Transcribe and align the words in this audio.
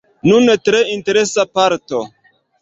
Nun 0.27 0.47
tre 0.69 0.79
interesa 0.93 1.45
parto. 1.59 2.01